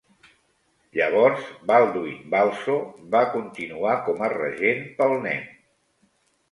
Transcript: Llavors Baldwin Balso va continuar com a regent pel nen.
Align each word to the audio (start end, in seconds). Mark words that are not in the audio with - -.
Llavors 0.99 1.43
Baldwin 1.73 2.17
Balso 2.33 2.79
va 3.17 3.23
continuar 3.37 3.95
com 4.09 4.29
a 4.31 4.35
regent 4.39 4.87
pel 5.01 5.17
nen. 5.29 5.47